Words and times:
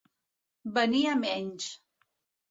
Venir 0.77 1.01
a 1.11 1.17
menys. 1.19 1.67